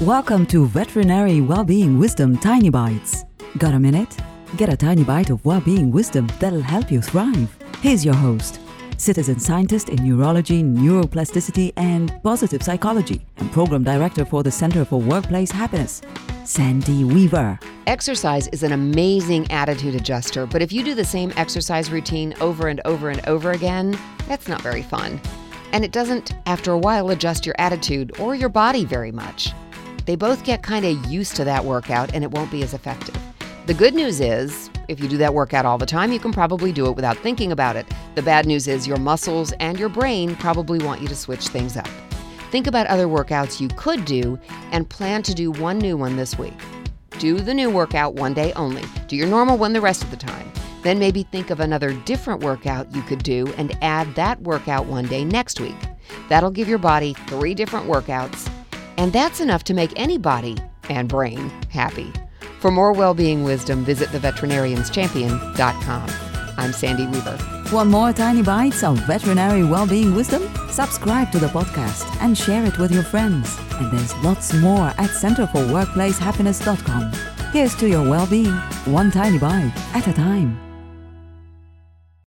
Welcome 0.00 0.44
to 0.46 0.66
Veterinary 0.66 1.40
Wellbeing 1.40 2.00
Wisdom 2.00 2.36
Tiny 2.36 2.68
Bites. 2.68 3.24
Got 3.58 3.74
a 3.74 3.78
minute? 3.78 4.16
Get 4.56 4.68
a 4.68 4.76
tiny 4.76 5.04
bite 5.04 5.30
of 5.30 5.44
well-being 5.44 5.92
wisdom 5.92 6.26
that'll 6.40 6.60
help 6.60 6.90
you 6.90 7.00
thrive. 7.00 7.56
Here's 7.78 8.04
your 8.04 8.14
host, 8.14 8.58
citizen 8.96 9.38
scientist 9.38 9.90
in 9.90 10.02
neurology, 10.04 10.64
neuroplasticity, 10.64 11.74
and 11.76 12.12
positive 12.24 12.60
psychology, 12.60 13.24
and 13.36 13.52
program 13.52 13.84
director 13.84 14.24
for 14.24 14.42
the 14.42 14.50
Center 14.50 14.84
for 14.84 15.00
Workplace 15.00 15.52
Happiness, 15.52 16.02
Sandy 16.44 17.04
Weaver. 17.04 17.56
Exercise 17.86 18.48
is 18.48 18.64
an 18.64 18.72
amazing 18.72 19.48
attitude 19.52 19.94
adjuster, 19.94 20.44
but 20.44 20.60
if 20.60 20.72
you 20.72 20.82
do 20.82 20.96
the 20.96 21.04
same 21.04 21.32
exercise 21.36 21.92
routine 21.92 22.34
over 22.40 22.66
and 22.66 22.80
over 22.84 23.10
and 23.10 23.24
over 23.28 23.52
again, 23.52 23.96
that's 24.26 24.48
not 24.48 24.60
very 24.60 24.82
fun. 24.82 25.20
And 25.70 25.84
it 25.84 25.92
doesn't, 25.92 26.34
after 26.46 26.72
a 26.72 26.78
while, 26.78 27.10
adjust 27.10 27.46
your 27.46 27.54
attitude 27.58 28.18
or 28.18 28.34
your 28.34 28.48
body 28.48 28.84
very 28.84 29.12
much. 29.12 29.52
They 30.04 30.16
both 30.16 30.44
get 30.44 30.62
kind 30.62 30.84
of 30.84 31.06
used 31.06 31.36
to 31.36 31.44
that 31.44 31.64
workout 31.64 32.14
and 32.14 32.22
it 32.22 32.30
won't 32.30 32.50
be 32.50 32.62
as 32.62 32.74
effective. 32.74 33.16
The 33.66 33.74
good 33.74 33.94
news 33.94 34.20
is, 34.20 34.68
if 34.88 35.00
you 35.00 35.08
do 35.08 35.16
that 35.16 35.32
workout 35.32 35.64
all 35.64 35.78
the 35.78 35.86
time, 35.86 36.12
you 36.12 36.18
can 36.18 36.32
probably 36.32 36.72
do 36.72 36.86
it 36.86 36.96
without 36.96 37.16
thinking 37.18 37.52
about 37.52 37.76
it. 37.76 37.86
The 38.14 38.22
bad 38.22 38.44
news 38.44 38.68
is, 38.68 38.86
your 38.86 38.98
muscles 38.98 39.52
and 39.52 39.78
your 39.78 39.88
brain 39.88 40.36
probably 40.36 40.78
want 40.78 41.00
you 41.00 41.08
to 41.08 41.16
switch 41.16 41.48
things 41.48 41.76
up. 41.76 41.88
Think 42.50 42.66
about 42.66 42.86
other 42.86 43.06
workouts 43.06 43.60
you 43.60 43.68
could 43.68 44.04
do 44.04 44.38
and 44.70 44.88
plan 44.88 45.22
to 45.22 45.34
do 45.34 45.50
one 45.50 45.78
new 45.78 45.96
one 45.96 46.16
this 46.16 46.38
week. 46.38 46.52
Do 47.18 47.40
the 47.40 47.54
new 47.54 47.70
workout 47.70 48.14
one 48.14 48.34
day 48.34 48.52
only. 48.52 48.84
Do 49.08 49.16
your 49.16 49.26
normal 49.26 49.56
one 49.56 49.72
the 49.72 49.80
rest 49.80 50.04
of 50.04 50.10
the 50.10 50.16
time. 50.16 50.52
Then 50.82 50.98
maybe 50.98 51.22
think 51.22 51.48
of 51.48 51.60
another 51.60 51.94
different 51.94 52.42
workout 52.42 52.94
you 52.94 53.00
could 53.02 53.22
do 53.22 53.46
and 53.56 53.76
add 53.82 54.14
that 54.16 54.42
workout 54.42 54.84
one 54.84 55.06
day 55.06 55.24
next 55.24 55.58
week. 55.58 55.76
That'll 56.28 56.50
give 56.50 56.68
your 56.68 56.78
body 56.78 57.14
three 57.26 57.54
different 57.54 57.86
workouts, 57.86 58.50
and 58.96 59.12
that's 59.12 59.40
enough 59.40 59.64
to 59.64 59.74
make 59.74 59.92
any 59.96 60.18
body 60.18 60.56
and 60.88 61.08
brain 61.08 61.50
happy. 61.68 62.12
For 62.60 62.70
more 62.70 62.92
well-being 62.92 63.42
wisdom, 63.44 63.84
visit 63.84 64.10
theveterinarianschampion.com. 64.10 66.10
I'm 66.56 66.72
Sandy 66.72 67.06
Weaver. 67.06 67.36
Want 67.72 67.90
more 67.90 68.12
tiny 68.12 68.42
bites 68.42 68.84
of 68.84 68.98
veterinary 69.06 69.64
well-being 69.64 70.14
wisdom? 70.14 70.48
Subscribe 70.70 71.32
to 71.32 71.38
the 71.38 71.48
podcast 71.48 72.06
and 72.22 72.38
share 72.38 72.64
it 72.64 72.78
with 72.78 72.92
your 72.92 73.02
friends. 73.02 73.58
And 73.72 73.92
there's 73.92 74.16
lots 74.18 74.54
more 74.54 74.88
at 74.88 75.10
centerforworkplacehappiness.com. 75.10 77.12
Here's 77.52 77.74
to 77.76 77.88
your 77.88 78.08
well-being, 78.08 78.52
one 78.86 79.10
tiny 79.10 79.38
bite 79.38 79.72
at 79.94 80.06
a 80.08 80.12
time. 80.12 80.63